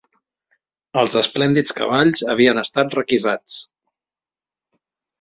Els 1.01 1.17
esplèndids 1.21 1.77
cavalls 1.81 2.25
havien 2.35 2.65
estat 2.65 2.99
requisats 3.01 3.63